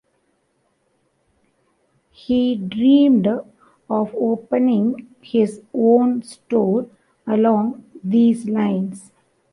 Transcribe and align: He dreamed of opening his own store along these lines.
He 2.09 2.55
dreamed 2.55 3.27
of 3.27 3.47
opening 4.15 5.09
his 5.21 5.61
own 5.75 6.23
store 6.23 6.87
along 7.27 7.83
these 8.03 8.49
lines. 8.49 9.11